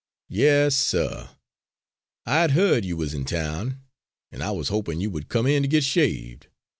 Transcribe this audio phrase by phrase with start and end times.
[0.31, 1.27] "Yes, suh;
[2.25, 3.83] I had heard you wuz in town,
[4.31, 6.47] an' I wuz hopin' you would come in to get shaved.